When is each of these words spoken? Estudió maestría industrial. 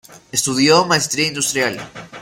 Estudió 0.31 0.83
maestría 0.85 1.27
industrial. 1.27 1.79